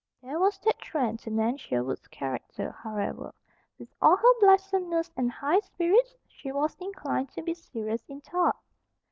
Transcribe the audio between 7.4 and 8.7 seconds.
be serious in thought.